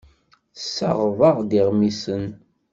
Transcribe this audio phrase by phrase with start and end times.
[0.55, 2.25] Tessaɣeḍ-aɣ-d iɣmisen.